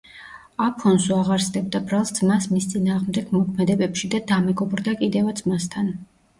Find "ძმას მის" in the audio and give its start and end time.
2.21-2.67